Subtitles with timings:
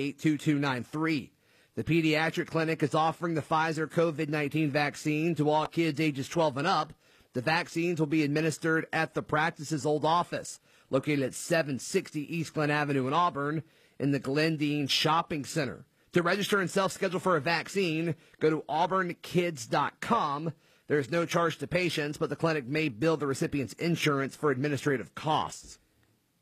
[0.00, 1.32] 82293.
[1.76, 6.58] The pediatric clinic is offering the Pfizer COVID 19 vaccine to all kids ages 12
[6.58, 6.92] and up.
[7.32, 10.60] The vaccines will be administered at the practice's old office,
[10.90, 13.62] located at 760 East Glen Avenue in Auburn,
[13.98, 15.84] in the Glendine Shopping Center.
[16.12, 20.52] To register and self schedule for a vaccine, go to auburnkids.com.
[20.88, 25.14] There's no charge to patients, but the clinic may bill the recipient's insurance for administrative
[25.14, 25.78] costs.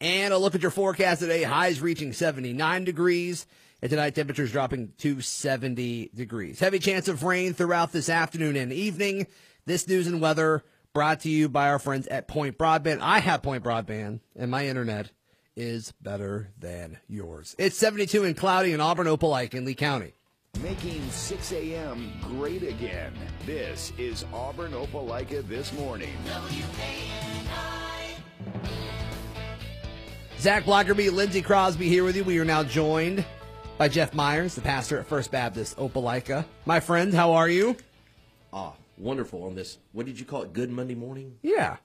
[0.00, 1.42] And a look at your forecast today.
[1.42, 3.46] Highs reaching 79 degrees.
[3.80, 6.58] And tonight, temperatures dropping to 70 degrees.
[6.58, 9.26] Heavy chance of rain throughout this afternoon and evening.
[9.66, 12.98] This news and weather brought to you by our friends at Point Broadband.
[13.00, 15.12] I have Point Broadband, and my internet
[15.54, 17.54] is better than yours.
[17.58, 20.14] It's 72 and cloudy in Auburn, Opelika, in Lee County.
[20.62, 22.12] Making 6 a.m.
[22.22, 23.12] great again.
[23.46, 26.14] This is Auburn Opelika This Morning.
[30.40, 32.22] Zach Blackerby, Lindsey Crosby here with you.
[32.22, 33.24] We are now joined
[33.76, 36.44] by Jeff Myers, the pastor at First Baptist Opelika.
[36.64, 37.76] My friend, how are you?
[38.52, 39.78] Ah, wonderful on this.
[39.92, 40.52] What did you call it?
[40.52, 41.38] Good Monday morning?
[41.42, 41.76] Yeah.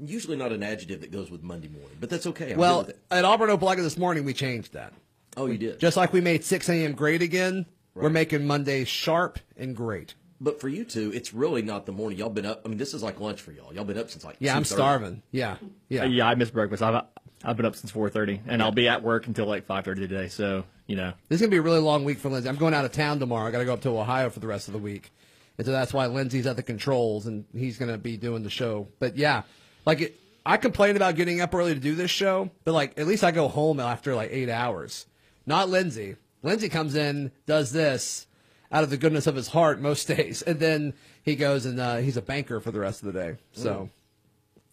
[0.00, 2.52] Usually not an adjective that goes with Monday morning, but that's okay.
[2.52, 2.98] I'm well, it.
[3.10, 4.92] at Auburn Opelika this morning, we changed that.
[5.36, 5.78] Oh, you did.
[5.78, 6.92] Just like we made 6 a.m.
[6.92, 10.14] great again, we're making Monday sharp and great.
[10.40, 12.18] but for you two, it's really not the morning.
[12.18, 12.62] Y'all been up.
[12.64, 13.72] I mean, this is like lunch for y'all.
[13.72, 15.22] Y'all been up since like Yeah, I'm starving.
[15.30, 15.56] Yeah.
[15.88, 16.04] Yeah.
[16.04, 16.82] Yeah, I missed breakfast.
[16.82, 17.04] I've
[17.44, 20.28] I've been up since 4:30, and I'll be at work until like 5:30 today.
[20.28, 22.48] So you know, This is going to be a really long week for Lindsay.
[22.48, 23.46] I'm going out of town tomorrow.
[23.46, 25.12] I got to go up to Ohio for the rest of the week.
[25.58, 28.50] And so that's why Lindsay's at the controls and he's going to be doing the
[28.50, 28.88] show.
[28.98, 29.42] But yeah,
[29.84, 33.06] like it, I complain about getting up early to do this show, but like at
[33.06, 35.06] least I go home after like eight hours.
[35.44, 36.16] Not Lindsay.
[36.42, 38.26] Lindsay comes in, does this
[38.72, 40.40] out of the goodness of his heart most days.
[40.42, 43.36] And then he goes and uh, he's a banker for the rest of the day.
[43.52, 43.90] So.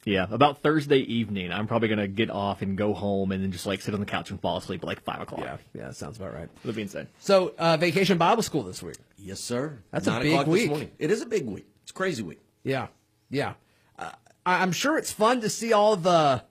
[0.05, 3.65] Yeah, about Thursday evening, I'm probably gonna get off and go home, and then just
[3.65, 5.41] like sit on the couch and fall asleep at like five o'clock.
[5.41, 6.47] Yeah, yeah, sounds about right.
[6.63, 7.07] It'll be insane.
[7.19, 8.97] So, uh, vacation Bible school this week.
[9.17, 9.79] Yes, sir.
[9.89, 10.61] That's a big week.
[10.61, 10.91] This morning.
[10.99, 11.65] It is a big week.
[11.81, 12.39] It's a crazy week.
[12.63, 12.87] Yeah,
[13.31, 13.53] yeah.
[13.97, 14.11] Uh,
[14.45, 16.43] I- I'm sure it's fun to see all the.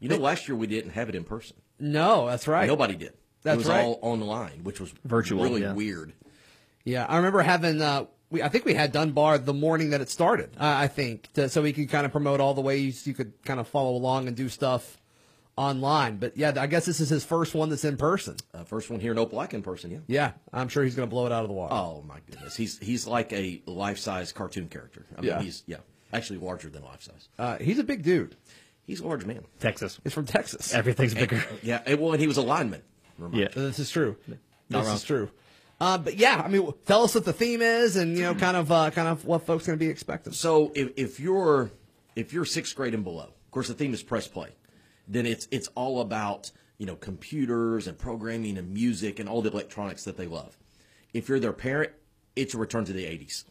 [0.00, 1.56] You know, last year we didn't have it in person.
[1.78, 2.66] No, that's right.
[2.66, 3.12] Nobody did.
[3.42, 3.84] That's it was right.
[3.84, 5.74] all online, which was Virtual, really yeah.
[5.74, 6.14] weird.
[6.84, 7.82] Yeah, I remember having.
[7.82, 10.50] Uh, we, I think we had Dunbar the morning that it started.
[10.58, 13.32] Uh, I think to, so we could kind of promote all the ways you could
[13.44, 14.98] kind of follow along and do stuff
[15.56, 16.16] online.
[16.16, 18.36] But yeah, I guess this is his first one that's in person.
[18.52, 19.90] Uh, first one here in Opelika in person.
[19.90, 19.98] Yeah.
[20.06, 21.74] Yeah, I'm sure he's going to blow it out of the water.
[21.74, 25.06] Oh my goodness, he's he's like a life size cartoon character.
[25.16, 25.40] I mean, Yeah.
[25.42, 25.76] he's yeah,
[26.12, 27.28] actually larger than life size.
[27.38, 28.36] Uh, he's a big dude.
[28.86, 29.44] He's a large man.
[29.60, 30.74] Texas, He's from Texas.
[30.74, 31.42] everything's bigger.
[31.62, 32.82] Yeah, and, well, and he was a lineman.
[33.32, 34.16] yeah, This is true.
[34.68, 34.96] Not this wrong.
[34.96, 35.30] is true.
[35.80, 38.56] Uh, but yeah, I mean, tell us what the theme is, and you know, kind
[38.56, 40.32] of, uh, kind of what folks going to be expecting.
[40.32, 41.70] So if, if you're
[42.16, 44.50] if you're sixth grade and below, of course the theme is press play.
[45.08, 49.50] Then it's it's all about you know computers and programming and music and all the
[49.50, 50.56] electronics that they love.
[51.12, 51.92] If you're their parent,
[52.36, 53.44] it's a return to the '80s.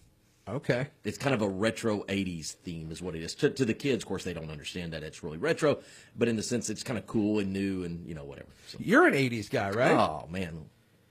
[0.46, 0.88] Okay.
[1.06, 3.36] It's kind of a retro '80s theme, is what it is.
[3.36, 5.80] To, to the kids, of course, they don't understand that it's really retro,
[6.18, 8.50] but in the sense it's kind of cool and new and you know whatever.
[8.68, 9.92] So, You're an '80s guy, right?
[9.92, 10.66] oh man,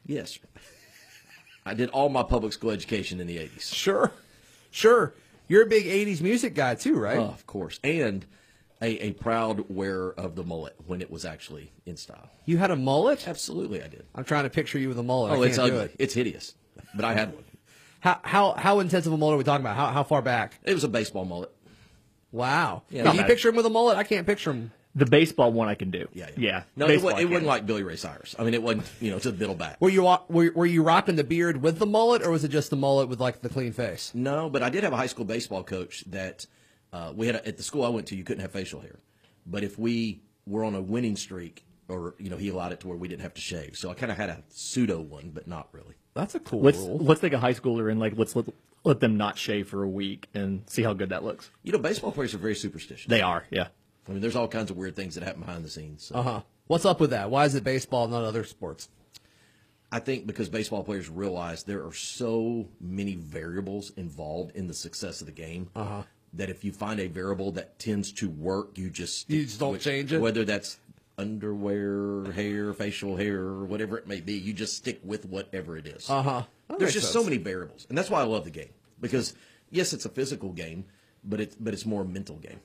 [0.07, 0.39] yes.
[1.65, 3.73] I did all my public school education in the '80s.
[3.75, 4.13] Sure,
[4.71, 5.15] sure.
[5.49, 7.19] You're a big '80s music guy too, right?
[7.19, 7.79] Oh, of course.
[7.85, 8.25] And
[8.81, 12.29] a, a proud wearer of the mullet when it was actually in style.
[12.47, 13.29] You had a mullet.
[13.29, 14.05] Absolutely, I did.
[14.15, 15.33] I'm trying to picture you with a mullet.
[15.33, 15.79] Oh, it's ugly.
[15.85, 15.97] it.
[15.99, 16.55] It's hideous.
[16.95, 17.45] But I had one.
[18.01, 19.77] How how how intense of a mullet are we talking about?
[19.77, 20.59] How how far back?
[20.65, 21.53] It was a baseball mullet.
[22.33, 22.83] Wow.
[22.91, 23.29] Yeah, Can you bad.
[23.29, 23.97] picture him with a mullet?
[23.97, 24.73] I can't picture him.
[24.95, 26.07] The baseball one I can do.
[26.13, 26.65] Yeah, yeah.
[26.77, 28.35] No, it, baseball wa- I it wasn't like Billy Ray Cyrus.
[28.39, 29.81] I mean, it wasn't, you know, to the middle back.
[29.81, 32.69] Were you were, were you rocking the beard with the mullet, or was it just
[32.71, 34.11] the mullet with like the clean face?
[34.15, 36.47] No, but I did have a high school baseball coach that
[36.93, 38.17] uh, we had a, at the school I went to.
[38.17, 38.99] You couldn't have facial hair,
[39.47, 42.89] but if we were on a winning streak, or you know, he allowed it to
[42.89, 43.79] where we didn't have to shave.
[43.79, 45.95] So I kind of had a pseudo one, but not really.
[46.15, 46.99] That's a cool Let's rule.
[46.99, 48.45] let's take a high schooler and like let's let,
[48.85, 51.49] let them not shave for a week and see how good that looks.
[51.63, 53.07] You know, baseball players are very superstitious.
[53.09, 53.69] They are, yeah.
[54.09, 56.05] I mean, there's all kinds of weird things that happen behind the scenes.
[56.05, 56.17] So.
[56.17, 56.41] Uh huh.
[56.67, 57.31] What's up with that?
[57.31, 58.89] Why is it baseball, not other sports?
[59.91, 65.21] I think because baseball players realize there are so many variables involved in the success
[65.21, 66.03] of the game Uh-huh.
[66.33, 69.73] that if you find a variable that tends to work, you just You just don't
[69.73, 70.19] with- change it?
[70.21, 70.79] Whether that's
[71.19, 76.09] underwear, hair, facial hair, whatever it may be, you just stick with whatever it is.
[76.09, 76.43] Uh huh.
[76.79, 78.71] There's just so many variables, and that's why I love the game
[79.01, 79.35] because
[79.71, 80.85] yes, it's a physical game,
[81.23, 82.61] but it's but it's more a mental game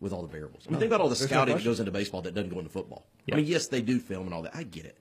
[0.00, 0.64] with all the variables.
[0.66, 2.50] I mean, think about all the There's no scouting that goes into baseball that doesn't
[2.50, 3.06] go into football.
[3.26, 3.34] Yeah.
[3.34, 4.54] I mean, yes, they do film and all that.
[4.54, 4.98] I get it,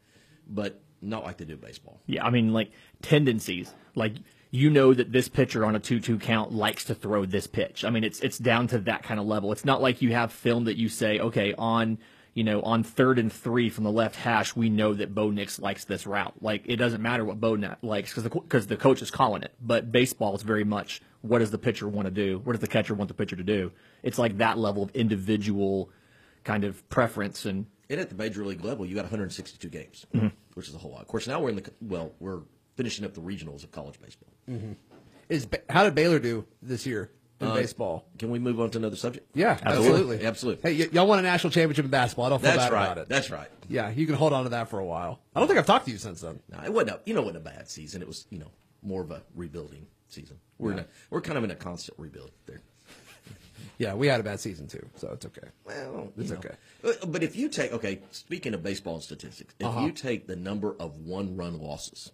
[0.48, 2.00] but not like they do baseball.
[2.06, 3.74] Yeah, I mean, like tendencies.
[3.96, 4.14] Like
[4.52, 7.84] you know that this pitcher on a two-two count likes to throw this pitch.
[7.84, 9.52] I mean, it's it's down to that kind of level.
[9.52, 11.98] It's not like you have film that you say, okay, on
[12.34, 15.60] you know, on third and three from the left hash, we know that Bo Nix
[15.60, 16.34] likes this route.
[16.42, 19.44] Like it doesn't matter what Bo Nix likes because the because the coach is calling
[19.44, 19.54] it.
[19.62, 22.40] But baseball is very much what does the pitcher want to do?
[22.44, 23.72] What does the catcher want the pitcher to do?
[24.02, 25.90] It's like that level of individual
[26.44, 30.28] kind of preference and And at the major league level, you got 162 games, Mm-hmm.
[30.56, 31.02] which is a whole lot.
[31.02, 32.42] Of course, now we're in the well, we're
[32.76, 34.30] finishing up the regionals of college baseball.
[35.30, 38.06] Is how did Baylor do this year in Uh, baseball?
[38.20, 39.28] Can we move on to another subject?
[39.36, 40.26] Yeah, Absolutely.
[40.26, 40.72] absolutely.
[40.74, 42.26] Hey, y- y'all won a national championship in basketball.
[42.26, 42.84] I don't feel That's bad right.
[42.86, 43.10] about it.
[43.10, 43.50] That's right.
[43.70, 45.20] yeah, you can hold on to that for a while.
[45.36, 46.40] I don't think I've talked to you since then.
[46.50, 46.92] No, it wasn't.
[46.92, 48.02] A, you know, it wasn't a bad season.
[48.02, 48.52] It was, you know,
[48.82, 50.38] more of a rebuilding season.
[50.60, 52.62] We're in a, we're kind of in a constant rebuild there.
[53.80, 55.48] Yeah, we had a bad season too, so it's okay.
[55.66, 56.38] Well, It's know.
[56.38, 56.56] okay.
[56.82, 59.86] But- But if you take, okay, speaking of baseball and statistics, if Uh-huh.
[59.86, 62.12] you take the number of one run losses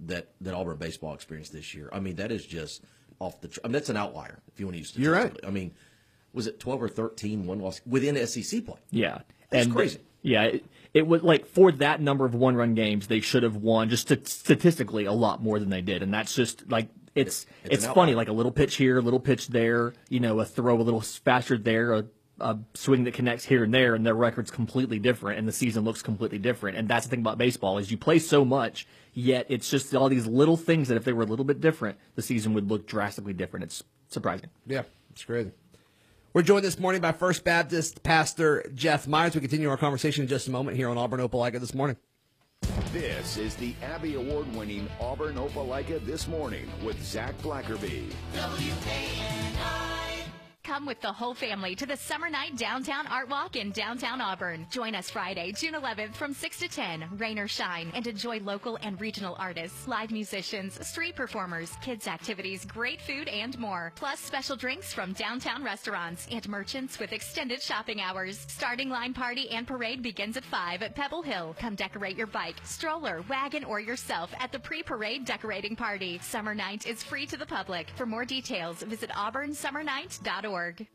[0.00, 2.82] that, that Auburn baseball experienced this year, I mean, that is just
[3.20, 5.34] off the, tr- I mean, that's an outlier if you want to use You're right.
[5.46, 5.74] I mean,
[6.32, 8.78] was it 12 or 13 one loss within SEC play?
[8.90, 9.20] Yeah,
[9.50, 10.00] That's and crazy.
[10.22, 13.88] Yeah, it, it was like for that number of one-run games, they should have won
[13.88, 17.84] just st- statistically a lot more than they did, and that's just like it's It's
[17.84, 20.80] it's, funny like a little pitch here, a little pitch there, you know, a throw
[20.80, 22.04] a little faster there, a,
[22.40, 25.84] a swing that connects here and there, and their record's completely different, and the season
[25.84, 26.76] looks completely different.
[26.76, 28.86] And that's the thing about baseball is you play so much,
[29.18, 31.98] yet it's just all these little things that if they were a little bit different,
[32.14, 33.64] the season would look drastically different.
[33.64, 34.48] It's surprising.
[34.64, 35.50] Yeah, it's crazy.
[36.32, 39.34] We're joined this morning by First Baptist Pastor Jeff Myers.
[39.34, 41.96] We continue our conversation in just a moment here on Auburn Opelika this morning.
[42.92, 48.12] This is the Abby Award winning Auburn Opelika This Morning with Zach Blackerby.
[50.68, 54.66] Come with the whole family to the Summer Night Downtown Art Walk in downtown Auburn.
[54.70, 58.78] Join us Friday, June 11th from 6 to 10, rain or shine, and enjoy local
[58.82, 63.94] and regional artists, live musicians, street performers, kids activities, great food, and more.
[63.96, 68.44] Plus special drinks from downtown restaurants and merchants with extended shopping hours.
[68.46, 71.56] Starting line party and parade begins at 5 at Pebble Hill.
[71.58, 76.18] Come decorate your bike, stroller, wagon, or yourself at the pre-parade decorating party.
[76.22, 77.88] Summer Night is free to the public.
[77.96, 80.86] For more details, visit auburnsummernight.org org.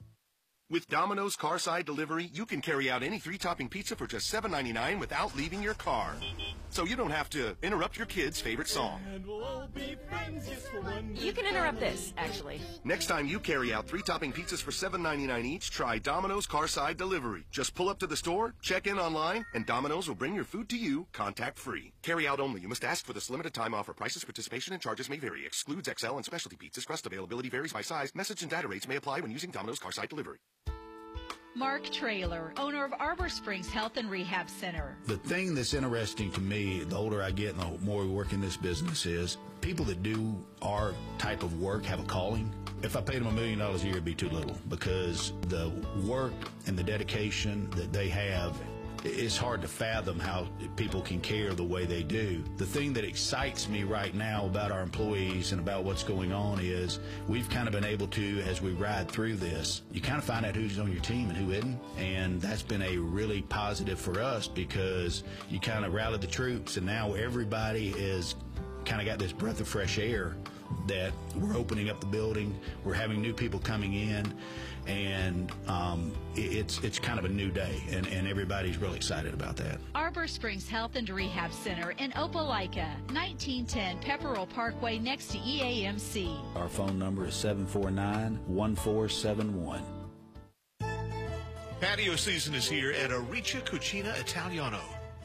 [0.74, 5.36] With Domino's Carside Delivery, you can carry out any three-topping pizza for just $7.99 without
[5.36, 6.16] leaving your car.
[6.72, 9.00] So you don't have to interrupt your kid's favorite song.
[11.14, 12.60] You can interrupt this, actually.
[12.84, 17.46] Next time you carry out three-topping pizzas for $7.99 each, try Domino's Carside Delivery.
[17.52, 20.70] Just pull up to the store, check in online, and Domino's will bring your food
[20.70, 21.94] to you contact-free.
[22.02, 22.62] Carry out only.
[22.62, 23.94] You must ask for this limited time offer.
[23.94, 25.46] Prices, participation, and charges may vary.
[25.46, 26.88] Excludes XL and specialty pizzas.
[26.88, 28.16] Crust availability varies by size.
[28.16, 30.40] Message and data rates may apply when using Domino's Carside Delivery.
[31.56, 34.98] Mark Trailer, owner of Arbor Springs Health and Rehab Center.
[35.06, 38.34] The thing that's interesting to me, the older I get and the more we work
[38.34, 42.52] in this business, is people that do our type of work have a calling.
[42.82, 45.72] If I paid them a million dollars a year, it'd be too little because the
[46.06, 46.34] work
[46.66, 48.60] and the dedication that they have
[49.06, 52.44] it's hard to fathom how people can care the way they do.
[52.58, 56.60] The thing that excites me right now about our employees and about what's going on
[56.60, 60.24] is we've kind of been able to, as we ride through this, you kind of
[60.24, 61.80] find out who's on your team and who isn't.
[61.98, 66.78] And that's been a really positive for us because you kind of rallied the troops
[66.78, 68.36] and now everybody is
[68.86, 70.36] kind of got this breath of fresh air
[70.88, 74.34] that we're opening up the building, we're having new people coming in,
[74.88, 79.56] and um, it's it's kind of a new day, and, and everybody's really excited about
[79.58, 79.80] that.
[79.96, 86.56] Arbor Springs Health and Rehab Center in Opelika, 1910 Pepperell Parkway next to EAMC.
[86.56, 89.82] Our phone number is 749 1471.
[91.80, 94.80] Patio season is here at Ariccia Cucina Italiano.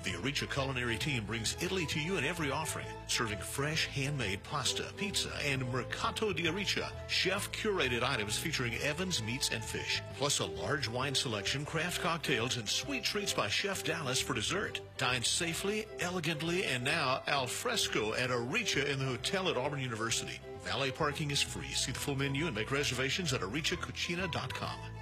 [0.09, 4.85] The Ariccia culinary team brings Italy to you in every offering, serving fresh handmade pasta,
[4.97, 10.88] pizza, and mercato di Ariccia, chef-curated items featuring Evans meats and fish, plus a large
[10.88, 14.81] wine selection, craft cocktails, and sweet treats by Chef Dallas for dessert.
[14.97, 20.41] Dine safely, elegantly, and now al fresco at Ariccia in the hotel at Auburn University.
[20.65, 21.71] Valet parking is free.
[21.75, 24.98] See the full menu and make reservations at ariciacucina.com.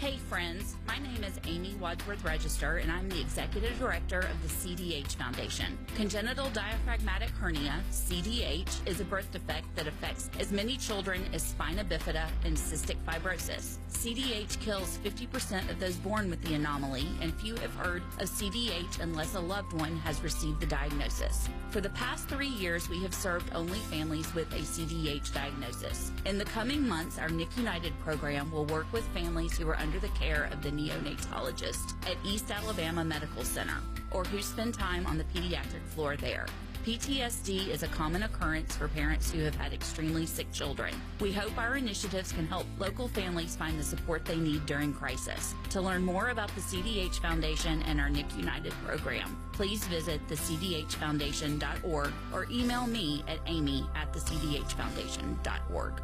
[0.00, 4.48] Hey friends, my name is Amy Wadsworth Register and I'm the Executive Director of the
[4.48, 5.76] CDH Foundation.
[5.94, 11.84] Congenital diaphragmatic hernia, CDH, is a birth defect that affects as many children as spina
[11.84, 13.76] bifida and cystic fibrosis.
[13.90, 19.00] CDH kills 50% of those born with the anomaly and few have heard of CDH
[19.00, 21.50] unless a loved one has received the diagnosis.
[21.68, 26.10] For the past three years, we have served only families with a CDH diagnosis.
[26.24, 29.89] In the coming months, our NIC United program will work with families who are under
[29.98, 33.78] the care of the neonatologist at East Alabama Medical Center
[34.10, 36.46] or who spend time on the pediatric floor there.
[36.84, 40.94] PTSD is a common occurrence for parents who have had extremely sick children.
[41.20, 45.54] We hope our initiatives can help local families find the support they need during crisis.
[45.70, 52.12] To learn more about the CDH Foundation and our Nick United program, please visit thecdhfoundation.org
[52.32, 56.02] or email me at amy at thecdhfoundation.org.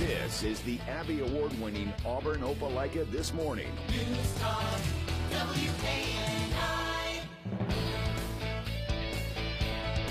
[0.00, 3.68] This is the Abby Award winning Auburn Opelika This Morning.
[3.90, 4.80] News Talk,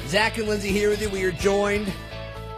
[0.07, 1.09] Zach and Lindsay here with you.
[1.09, 1.91] We are joined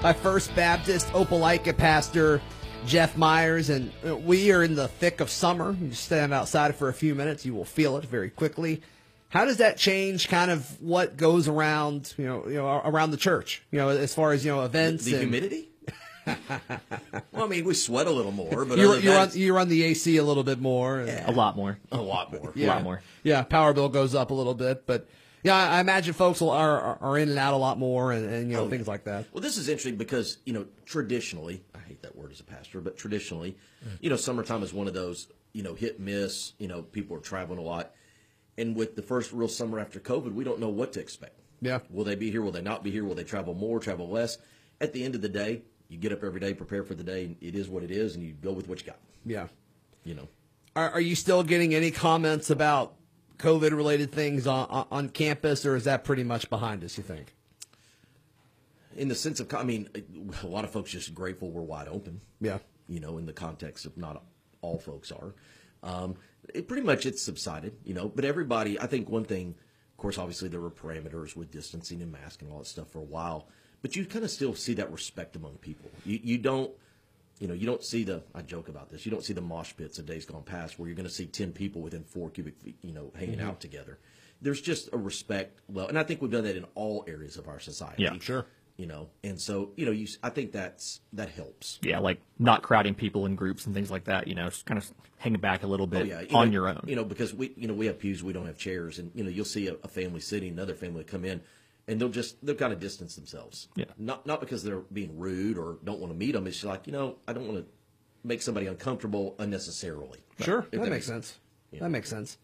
[0.01, 2.41] by First Baptist Opelika pastor
[2.85, 5.73] Jeff Myers, and uh, we are in the thick of summer.
[5.81, 8.81] You stand outside for a few minutes, you will feel it very quickly.
[9.29, 13.17] How does that change kind of what goes around, you know, you know, around the
[13.17, 13.63] church?
[13.71, 15.69] You know, as far as you know, events, The and humidity?
[17.31, 19.27] well, I mean, we sweat a little more, but you, other than you that, run
[19.27, 20.99] it's you run the AC a little bit more.
[20.99, 21.79] and- A lot more.
[21.91, 22.51] a lot more.
[22.55, 22.75] Yeah.
[22.75, 23.01] lot more.
[23.23, 25.07] Yeah, power bill goes up a little bit, but
[25.43, 28.25] yeah, I I imagine folks will, are are in and out a lot more, and,
[28.31, 29.25] and you know Oh, things like that.
[29.33, 32.81] Well, this is interesting because you know traditionally, I hate that word as a pastor,
[32.81, 33.91] but traditionally, mm.
[33.99, 36.53] you know, summertime is one of those you know hit miss.
[36.59, 37.93] You know, people are traveling a lot,
[38.57, 41.39] and with the first real summer after COVID, we don't know what to expect.
[41.61, 41.79] Yeah.
[41.89, 42.41] Will they be here?
[42.41, 43.05] Will they not be here?
[43.05, 43.79] Will they travel more?
[43.79, 44.37] Travel less?
[44.79, 45.61] At the end of the day,
[45.91, 47.25] you get up every day, prepare for the day.
[47.25, 48.99] and It is what it is, and you go with what you got.
[49.25, 49.47] Yeah.
[50.03, 50.27] You know.
[50.75, 52.93] Are, are you still getting any comments about
[53.37, 56.97] COVID related things on, on on campus, or is that pretty much behind us?
[56.97, 57.35] You think?
[58.95, 59.89] in the sense of, I mean,
[60.43, 62.21] a lot of folks just grateful we're wide open.
[62.39, 62.59] Yeah.
[62.87, 64.23] You know, in the context of not
[64.61, 65.33] all folks are.
[65.83, 66.15] Um,
[66.53, 69.55] it pretty much it's subsided, you know, but everybody, I think one thing,
[69.91, 72.99] of course, obviously there were parameters with distancing and mask and all that stuff for
[72.99, 73.47] a while,
[73.81, 75.89] but you kind of still see that respect among people.
[76.05, 76.71] You, you don't,
[77.39, 79.73] you know, you don't see the, I joke about this, you don't see the mosh
[79.75, 82.57] pits of days gone past where you're going to see 10 people within four cubic
[82.59, 83.47] feet, you know, hanging Mm-hmm.
[83.49, 83.97] out together.
[84.41, 85.59] There's just a respect.
[85.67, 88.03] Well, and I think we've done that in all areas of our society.
[88.03, 88.13] Yeah.
[88.19, 88.45] Sure.
[88.77, 91.77] You know, and so, you know, you, I think that's, that helps.
[91.83, 94.27] Yeah, like not crowding people in groups and things like that.
[94.27, 96.67] You know, just kind of hanging back a little bit Oh, yeah, on know, your
[96.67, 96.83] own.
[96.87, 99.23] You know, because we, you know, we have pews, we don't have chairs, and you
[99.23, 101.41] know, you'll see a, a family sitting, another family come in,
[101.87, 103.67] and they'll just they'll kind of distance themselves.
[103.75, 103.85] Yeah.
[103.97, 106.47] Not not because they're being rude or don't want to meet them.
[106.47, 107.71] It's just like you know, I don't want to
[108.23, 110.19] make somebody uncomfortable unnecessarily.
[110.39, 111.39] Sure, If that, makes sense.
[111.71, 111.81] Yeah.
[111.81, 112.37] That makes sense.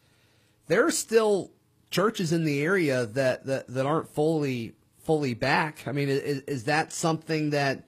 [0.67, 1.51] There are still
[1.89, 5.87] churches in the area that, that, that aren't fully fully back.
[5.87, 7.87] I mean, is, is that something that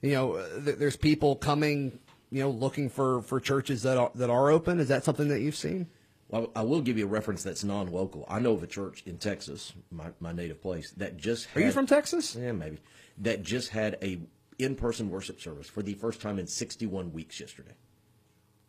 [0.00, 0.34] you know?
[0.34, 1.98] Uh, th- There's people coming,
[2.30, 4.80] you know, looking for, for churches that are, that are open.
[4.80, 5.88] Is that something that you've seen?
[6.28, 8.24] Well, I will give you a reference that's non-local.
[8.28, 11.70] I know of a church in Texas, my, my native place, that just Are you
[11.70, 12.34] from Texas?
[12.34, 12.78] Yeah, maybe.
[13.18, 14.20] That just had a
[14.58, 17.74] in-person worship service for the first time in 61 weeks yesterday.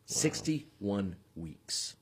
[0.05, 1.95] 61 weeks.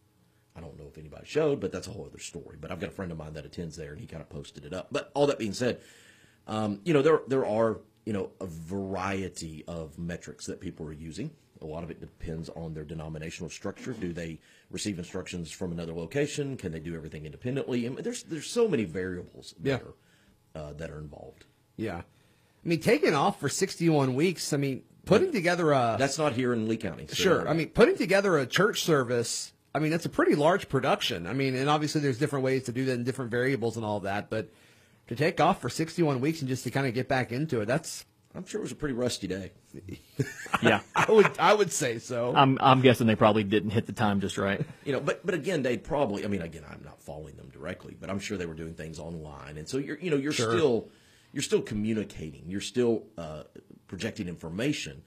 [0.55, 2.57] I don't know if anybody showed, but that's a whole other story.
[2.59, 4.65] But I've got a friend of mine that attends there, and he kind of posted
[4.65, 4.87] it up.
[4.91, 5.79] But all that being said,
[6.47, 10.93] um, you know there there are you know a variety of metrics that people are
[10.93, 11.31] using.
[11.61, 13.93] A lot of it depends on their denominational structure.
[13.93, 14.39] Do they
[14.73, 16.57] receive instructions from another location?
[16.57, 17.85] Can they do everything independently?
[17.85, 19.75] I mean, there's there's so many variables that Yeah.
[19.77, 19.93] are
[20.69, 21.45] uh, that are involved.
[21.77, 21.97] Yeah.
[21.99, 24.51] I mean, taking off for 61 weeks.
[24.53, 27.07] I mean, putting together a That's not here in Lee County.
[27.07, 27.47] so- Sure.
[27.49, 31.25] I mean, putting together a church service, I mean, that's a pretty large production.
[31.27, 33.99] I mean, and obviously there's different ways to do that and different variables and all
[34.01, 34.49] that, but
[35.07, 37.65] to take off for 61 weeks and just to kind of get back into it,
[37.65, 39.51] that's I'm sure it was a pretty rusty day.
[40.63, 42.33] yeah, I would I would say so.
[42.35, 44.61] I'm I'm guessing they probably didn't hit the time just right.
[44.85, 46.25] You know, but but again, they probably.
[46.25, 48.99] I mean, again, I'm not following them directly, but I'm sure they were doing things
[48.99, 50.51] online, and so you're you know you're Sure.
[50.51, 50.89] still
[51.31, 53.43] you're still communicating, you're still uh,
[53.87, 55.03] projecting information.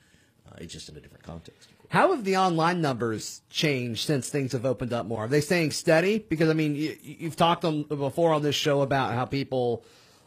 [0.47, 1.69] Uh, it's just in a different context.
[1.89, 5.25] How have the online numbers changed since things have opened up more?
[5.25, 6.19] Are they staying steady?
[6.19, 9.85] Because I mean, you, you've talked on, before on this show about how people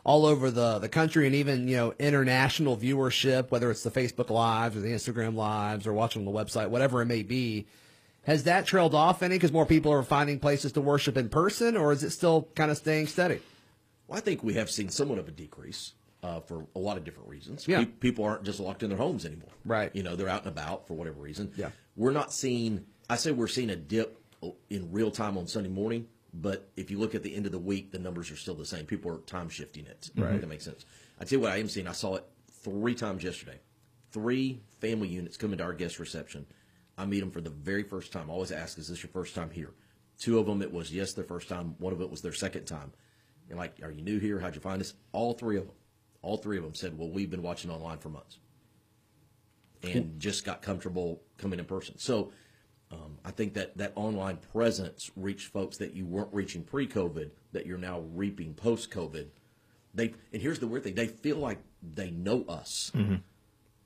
[0.10, 4.32] all over the, the country and even you know international viewership, whether it's the Facebook
[4.32, 7.68] lives or the Instagram lives or watching on the website, whatever it may be.
[8.24, 11.78] Has that trailed off any because more people are finding places to worship in person,
[11.78, 13.40] or is it still kind of staying steady?
[14.08, 17.04] Well, I think we have seen somewhat of a decrease uh, for a lot of
[17.04, 17.68] different reasons.
[17.68, 17.82] Yeah.
[17.82, 19.52] Pe- people aren't just locked in their homes anymore.
[19.64, 19.96] Right.
[19.96, 21.52] You know, they're out and about for whatever reason.
[21.56, 21.70] Yeah.
[21.96, 22.84] We're not seeing.
[23.12, 24.20] I say we're seeing a dip
[24.72, 27.60] in real time on Sunday morning, but if you look at the end of the
[27.60, 28.86] week, the numbers are still the same.
[28.86, 30.10] People are time shifting it.
[30.16, 30.40] Right.
[30.40, 30.86] That makes sense.
[31.20, 31.88] I tell you what, I am seeing.
[31.88, 33.60] I saw it three times yesterday.
[34.12, 36.46] Three family units come into our guest reception.
[36.98, 38.30] I meet them for the very first time.
[38.30, 39.74] I always ask, "Is this your first time here?"
[40.18, 41.76] Two of them, it was yes, their first time.
[41.78, 42.92] One of it was their second time.
[43.50, 44.40] And like, are you new here?
[44.40, 44.94] How'd you find us?
[45.14, 45.76] All three of them,
[46.22, 48.38] all three of them said, "Well, we've been watching online for months,
[49.82, 52.32] and just got comfortable coming in person." So,
[53.26, 57.78] I think that that online presence reached folks that you weren't reaching pre-COVID that you're
[57.78, 59.28] now reaping post-COVID.
[59.94, 62.92] They and here's the weird thing: they feel like they know us.
[62.96, 63.16] Mm-hmm.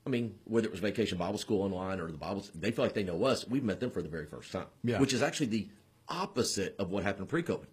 [0.06, 2.94] I mean, whether it was Vacation Bible School online or the Bible, they feel like
[2.94, 3.48] they know us.
[3.48, 5.00] We've met them for the very first time, Yeah.
[5.00, 5.70] which is actually the
[6.10, 7.68] opposite of what happened pre-COVID.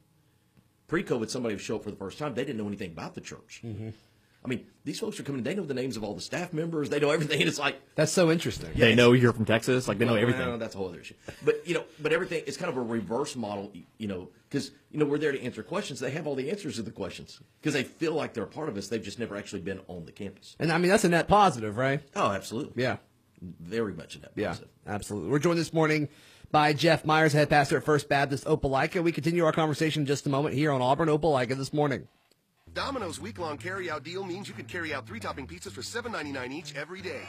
[0.86, 2.34] Pre-COVID, somebody would show up for the first time.
[2.34, 3.62] They didn't know anything about the church.
[3.64, 3.88] Mm-hmm.
[4.42, 5.42] I mean, these folks are coming.
[5.42, 6.88] They know the names of all the staff members.
[6.88, 7.40] They know everything.
[7.40, 8.70] And it's like That's so interesting.
[8.74, 10.46] They know you're from Texas, like they know everything.
[10.46, 11.14] well, that's a whole other issue.
[11.44, 13.70] But you know, but everything it's kind of a reverse model.
[13.98, 16.00] You know, because you know we're there to answer questions.
[16.00, 18.68] They have all the answers to the questions because they feel like they're a part
[18.70, 18.88] of us.
[18.88, 20.56] They've just never actually been on the campus.
[20.58, 22.00] And I mean, that's a net positive, right?
[22.16, 22.82] Oh, absolutely.
[22.82, 22.96] Yeah.
[23.42, 24.32] Very much in that.
[24.36, 24.68] Yeah, positive.
[24.86, 25.30] absolutely.
[25.30, 26.08] We're joined this morning
[26.50, 29.02] by Jeff Myers, head pastor at First Baptist Opelika.
[29.02, 32.08] We continue our conversation in just a moment here on Auburn Opelika this morning.
[32.72, 37.02] Domino's week-long carry-out deal means you can carry out three-topping pizzas for $7.99 each every
[37.02, 37.22] day.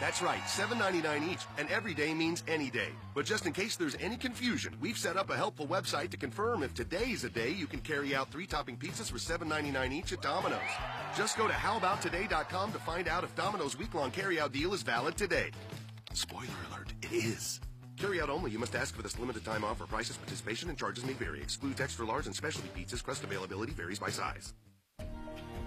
[0.00, 2.90] That's right, $7.99 each, and every day means any day.
[3.14, 6.62] But just in case there's any confusion, we've set up a helpful website to confirm
[6.62, 10.60] if today's a day you can carry out three-topping pizzas for $7.99 each at Domino's.
[11.16, 15.50] Just go to howaboutoday.com to find out if Domino's week-long carry-out deal is valid today.
[16.12, 17.60] Spoiler alert, it is.
[17.96, 18.50] Carry out only.
[18.50, 19.86] You must ask for this limited time offer.
[19.86, 21.40] Prices, participation, and charges may vary.
[21.40, 23.02] Excludes extra large and specialty pizzas.
[23.02, 24.52] Crust availability varies by size.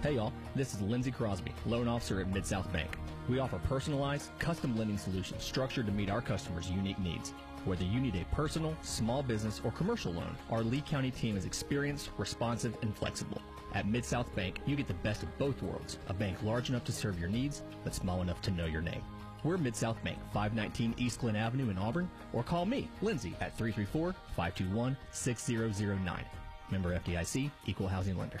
[0.02, 2.90] Hey y'all, this is Lindsey Crosby, loan officer at Mid-South Bank.
[3.30, 7.32] We offer personalized, custom lending solutions structured to meet our customers' unique needs.
[7.64, 11.46] Whether you need a personal, small business, or commercial loan, our Lee County team is
[11.46, 13.40] experienced, responsive, and flexible.
[13.72, 16.92] At Mid-South Bank, you get the best of both worlds, a bank large enough to
[16.92, 19.02] serve your needs, but small enough to know your name.
[19.44, 26.20] We're Mid-South Bank, 519 East Glen Avenue in Auburn, or call me, Lindsay, at 334-521-6009.
[26.70, 28.40] Member FDIC, Equal Housing Lender.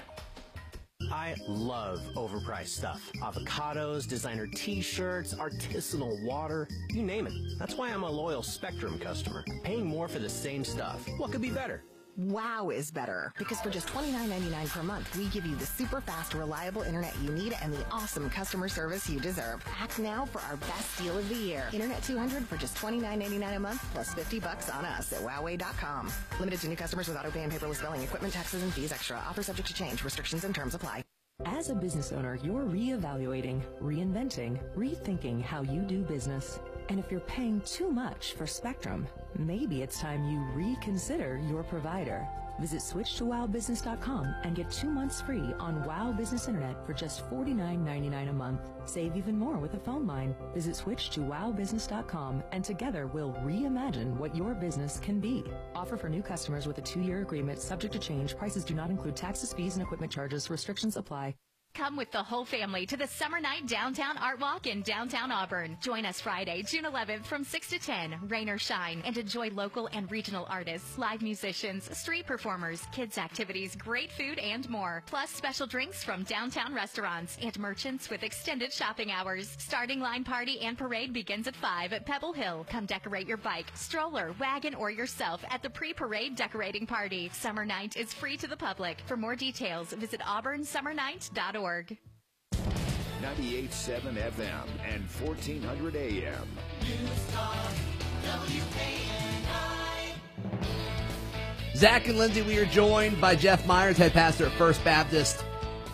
[1.26, 3.10] I love overpriced stuff.
[3.16, 7.32] Avocados, designer t-shirts, artisanal water, you name it.
[7.58, 9.44] That's why I'm a loyal Spectrum customer.
[9.64, 11.04] Paying more for the same stuff.
[11.16, 11.82] What could be better?
[12.16, 16.32] Wow is better because for just $29.99 per month, we give you the super fast,
[16.32, 19.62] reliable internet you need and the awesome customer service you deserve.
[19.78, 21.68] Act now for our best deal of the year.
[21.74, 26.10] Internet 200 for just $29.99 a month plus 50 bucks on us at Wowway.com.
[26.40, 29.22] Limited to new customers with auto pay and paperless billing, equipment taxes and fees extra.
[29.28, 30.02] Offer subject to change.
[30.02, 31.04] Restrictions and terms apply.
[31.44, 36.60] As a business owner, you're reevaluating, reinventing, rethinking how you do business.
[36.88, 39.06] And if you're paying too much for Spectrum,
[39.38, 42.26] maybe it's time you reconsider your provider.
[42.58, 48.32] Visit switchtowowbusiness.com and get two months free on Wow Business Internet for just $49.99 a
[48.32, 48.60] month.
[48.86, 50.34] Save even more with a phone line.
[50.54, 55.44] Visit switchtowowbusiness.com and together we'll reimagine what your business can be.
[55.74, 58.36] Offer for new customers with a two-year agreement subject to change.
[58.36, 60.48] Prices do not include taxes, fees, and equipment charges.
[60.48, 61.34] Restrictions apply.
[61.76, 65.76] Come with the whole family to the Summer Night Downtown Art Walk in downtown Auburn.
[65.82, 69.86] Join us Friday, June 11th from 6 to 10, rain or shine, and enjoy local
[69.92, 75.02] and regional artists, live musicians, street performers, kids activities, great food, and more.
[75.04, 79.54] Plus special drinks from downtown restaurants and merchants with extended shopping hours.
[79.58, 82.64] Starting line party and parade begins at 5 at Pebble Hill.
[82.70, 87.30] Come decorate your bike, stroller, wagon, or yourself at the pre-parade decorating party.
[87.34, 89.02] Summer Night is free to the public.
[89.04, 91.65] For more details, visit auburnsummernight.org.
[93.22, 96.48] 98.7 FM and 1400 AM.
[101.74, 105.44] Zach and Lindsay, we are joined by Jeff Myers, head pastor at First Baptist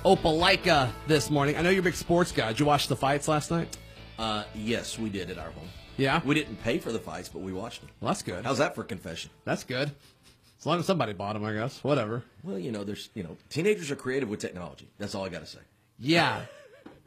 [0.04, 1.56] Opelika this morning.
[1.56, 2.48] I know you're a big sports guy.
[2.48, 3.76] Did you watch the fights last night?
[4.18, 5.68] Uh, yes, we did at our home.
[5.96, 6.20] Yeah?
[6.24, 7.90] We didn't pay for the fights, but we watched them.
[8.00, 8.44] Well, that's good.
[8.44, 9.30] How's that for confession?
[9.44, 9.90] That's good.
[10.62, 11.83] As long as somebody bought them, I guess.
[11.83, 12.22] Whatever.
[12.44, 14.88] Well, you know, there's you know, teenagers are creative with technology.
[14.96, 15.59] That's all I got to say.
[15.98, 16.42] Yeah.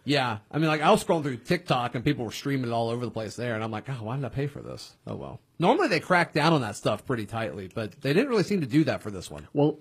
[0.04, 0.40] Yeah.
[0.52, 3.06] I mean, like, I was scrolling through TikTok and people were streaming it all over
[3.06, 4.98] the place there, and I'm like, oh, why did I pay for this?
[5.08, 5.40] Oh, well.
[5.58, 8.68] Normally they crack down on that stuff pretty tightly, but they didn't really seem to
[8.68, 9.48] do that for this one.
[9.54, 9.80] Well,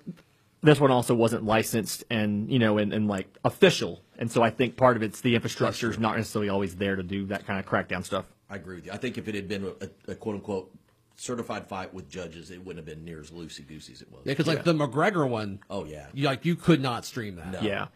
[0.62, 4.50] this one also wasn't licensed and you know and, and like official, and so I
[4.50, 7.58] think part of it's the infrastructure is not necessarily always there to do that kind
[7.58, 8.24] of crackdown stuff.
[8.48, 8.92] I agree with you.
[8.92, 10.70] I think if it had been a, a quote unquote
[11.16, 14.22] certified fight with judges, it wouldn't have been near as loosey goosey as it was.
[14.24, 15.61] Yeah, because, like, the McGregor one.
[15.70, 16.07] Oh, yeah.
[16.12, 17.62] You, like, you could not stream that.
[17.62, 17.88] Yeah.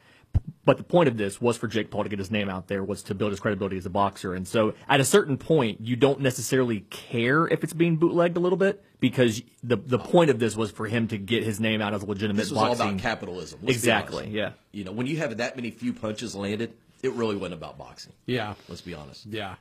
[0.65, 2.85] But the point of this was for Jake Paul to get his name out there,
[2.85, 4.35] was to build his credibility as a boxer.
[4.35, 8.41] And so at a certain point, you don't necessarily care if it's being bootlegged a
[8.41, 11.81] little bit because the the point of this was for him to get his name
[11.81, 13.61] out as a legitimate This was all about capitalism.
[13.63, 14.53] let's exactly, yeah.
[14.73, 18.13] You know, when you have that many few punches landed, it really wasn't about boxing.
[18.27, 18.55] Yeah.
[18.69, 19.25] Let's be honest.
[19.25, 19.55] Yeah.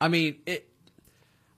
[0.00, 0.70] I mean, it.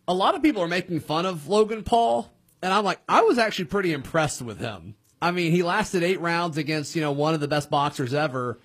[0.09, 3.39] A lot of people are making fun of Logan Paul, and I'm like, I was
[3.39, 4.97] actually pretty impressed with him.
[5.21, 8.59] I mean, he lasted eight rounds against you know one of the best boxers ever,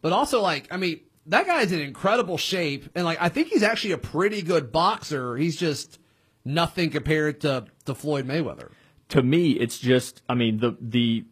[0.00, 3.62] but also like, I mean, that guy's in incredible shape, and like, I think he's
[3.62, 5.36] actually a pretty good boxer.
[5.36, 5.98] He's just
[6.44, 8.70] nothing compared to, to Floyd Mayweather.
[9.10, 11.24] To me, it's just, I mean, the the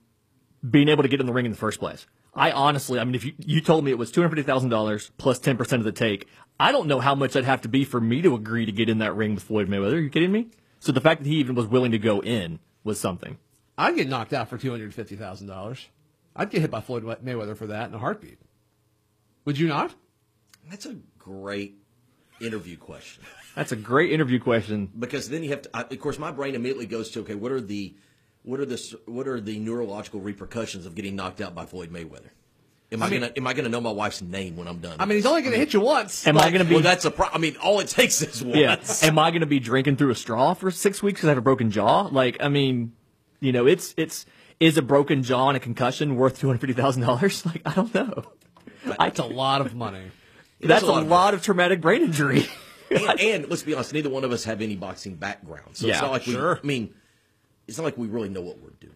[0.68, 2.07] being able to get in the ring in the first place.
[2.35, 4.70] I honestly, I mean, if you, you told me it was two hundred fifty thousand
[4.70, 6.27] dollars plus plus ten percent of the take,
[6.59, 8.88] I don't know how much that'd have to be for me to agree to get
[8.88, 9.95] in that ring with Floyd Mayweather.
[9.95, 10.49] Are you kidding me?
[10.79, 13.38] So the fact that he even was willing to go in was something.
[13.77, 15.88] I'd get knocked out for two hundred fifty thousand dollars.
[16.37, 18.38] I'd get hit by Floyd Mayweather for that in a heartbeat.
[19.45, 19.95] Would you not?
[20.71, 21.77] That's a great
[22.40, 23.25] interview question.
[23.55, 24.90] That's a great interview question.
[24.99, 25.71] Because then you have to.
[25.75, 27.97] I, of course, my brain immediately goes to okay, what are the
[28.43, 32.31] what are the what are the neurological repercussions of getting knocked out by Floyd Mayweather?
[32.92, 34.97] Am I, I mean- gonna am I gonna know my wife's name when I'm done?
[35.01, 36.27] I mean, he's only going to hit you once.
[36.27, 36.75] Am I going to be?
[36.75, 38.57] Well, that's a pro- I mean, all it takes is once.
[39.03, 39.09] yeah.
[39.09, 41.38] Am I going to be drinking through a straw for six weeks because I have
[41.38, 42.03] a broken jaw?
[42.03, 42.92] Like, I mean,
[43.40, 44.27] you know, it's it's
[44.61, 47.44] is a broken jaw and a concussion worth two hundred fifty thousand dollars?
[47.47, 48.25] Like, I don't know.
[48.99, 50.03] That's a lot of money.
[50.61, 52.47] That's a a lot lot, of of traumatic brain injury.
[52.90, 55.94] and, and let's be honest, neither one of us have any boxing background, so Yeah,
[55.94, 56.55] it's not like sure.
[56.55, 56.61] we.
[56.61, 56.94] I mean,
[57.66, 58.94] it's not like we really know what we're doing.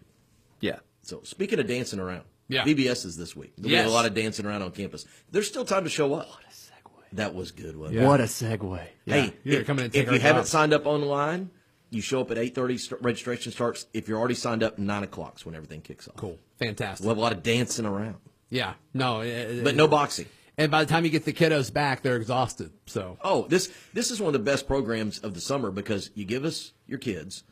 [0.61, 0.77] yeah.
[1.01, 2.65] So speaking of dancing around, Yeah.
[2.65, 3.53] VBS is this week.
[3.57, 3.85] There'll Yes.
[3.85, 5.05] be a lot of dancing around on campus.
[5.31, 6.27] There's still time to show up.
[6.27, 6.91] What a segue!
[7.13, 8.01] That was good, wasn't it?
[8.01, 8.07] Yeah.
[8.07, 8.79] What a segue.
[9.05, 11.51] Hey, You're if, come in if our you haven't signed up online,
[11.91, 12.77] you show up at eight thirty.
[12.77, 13.85] St- registration starts.
[13.93, 16.15] If you're already signed up, nine o'clock is when everything kicks off.
[16.17, 16.37] Cool.
[16.57, 17.03] Fantastic.
[17.05, 18.17] We'll have a lot of dancing around,
[18.49, 18.73] yeah.
[18.93, 19.21] No.
[19.21, 20.25] it- but it- no boxing.
[20.57, 22.71] And by the time you get the kiddos back, they're exhausted.
[22.85, 26.25] So Oh, this this is one of the best programs of the summer because you
[26.25, 27.43] give us your kids.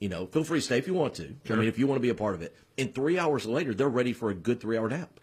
[0.00, 1.34] You know, feel free to stay if you want to.
[1.50, 2.56] I mean, if you want to be a part of it.
[2.78, 5.20] And three hours later, they're ready for a good three hour nap.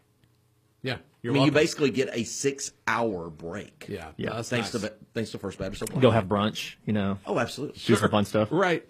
[0.83, 1.45] yeah, you're I mean, welcome.
[1.45, 3.85] you basically get a six hour break.
[3.89, 4.33] yeah, Yeah.
[4.33, 4.83] That's Thanks nice.
[4.83, 6.01] to thanks to First Baptist Opelika.
[6.01, 7.79] Go have brunch, you know, Oh, absolutely.
[7.85, 8.49] do some fun stuff.
[8.51, 8.87] right.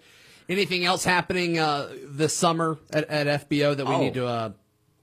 [0.50, 4.00] Anything else happening uh, this summer at, at FBO that we Oh.
[4.00, 4.50] need to uh,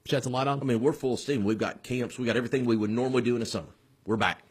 [0.04, 0.60] shed some light on?
[0.60, 1.44] I mean, we're full steam.
[1.44, 2.18] We've got camps.
[2.18, 3.68] We got everything we would normally do in the summer.
[4.04, 4.42] We're back.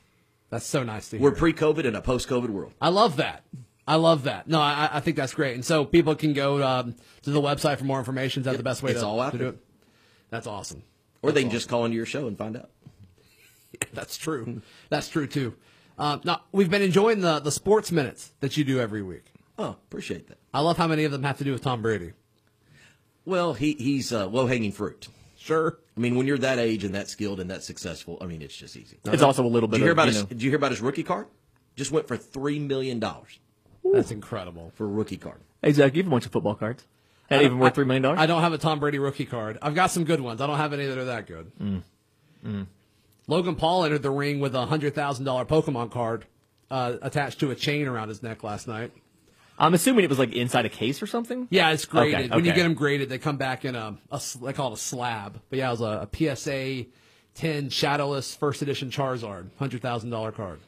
[0.49, 1.23] That's so nice to hear.
[1.23, 2.73] We're pre-COVID in a post-COVID world.
[2.81, 3.43] I love that.
[3.87, 4.47] I love that.
[4.47, 5.53] No, I, I think that's great.
[5.55, 8.41] And so people can go um, to the website for more information.
[8.41, 9.57] Is that the best way it's to, all out to do it?
[10.29, 10.83] That's awesome.
[11.21, 12.69] Or they can just call into your show and find out.
[13.93, 14.61] That's true.
[14.89, 15.55] That's true too.
[15.97, 19.25] Uh, now we've been enjoying the the sports minutes that you do every week.
[19.57, 20.37] Oh, appreciate that.
[20.53, 22.13] I love how many of them have to do with Tom Brady.
[23.23, 25.07] Well, he he's uh, low-hanging fruit.
[25.37, 25.79] Sure.
[25.95, 28.55] I mean, when you're that age and that skilled and that successful, I mean, it's
[28.55, 28.97] just easy.
[29.05, 30.21] It's also a little Did bit you hear about you his?
[30.23, 31.27] know, Did you hear about his rookie card?
[31.75, 33.39] Just went for three million dollars
[33.93, 34.71] That's incredible.
[34.75, 35.39] for a rookie card.
[35.61, 36.85] Hey, Zach, you have a bunch of football cards.
[37.29, 38.05] That even worth $3 million?
[38.05, 39.57] I don't have a Tom Brady rookie card.
[39.61, 40.41] I've got some good ones.
[40.41, 41.51] I don't have any that are that good.
[41.59, 42.67] Mm.
[43.27, 46.25] Logan Paul entered the ring with a hundred thousand dollar Pokemon card
[46.69, 48.91] uh, attached to a chain around his neck last night.
[49.57, 51.47] I'm assuming it was like inside a case or something?
[51.49, 52.25] Yeah, it's graded.
[52.25, 54.71] Okay, When you get them graded, they come back in a, a s- they call
[54.71, 55.39] it a slab.
[55.49, 56.85] But yeah, it was a, a PSA
[57.35, 60.59] 10 Shadowless First Edition Charizard, hundred thousand dollar card.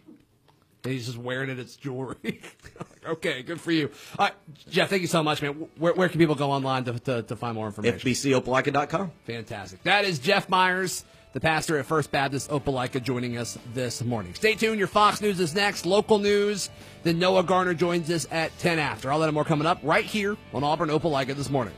[0.83, 2.41] And he's just wearing it as jewelry.
[3.05, 3.89] okay, good for you.
[4.17, 4.33] All right,
[4.69, 5.67] Jeff, thank you so much, man.
[5.77, 7.99] Where, where can people go online to, to, to find more information?
[7.99, 9.11] FBCOpelika.com.
[9.25, 9.83] Fantastic.
[9.83, 14.33] That is Jeff Myers, the pastor at First Baptist Opelika, joining us this morning.
[14.33, 14.79] Stay tuned.
[14.79, 15.85] Your Fox News is next.
[15.85, 16.69] Local news.
[17.03, 19.11] Then Noah Garner joins us at 10 after.
[19.11, 21.73] All that and more coming up right here on Auburn Opelika this morning.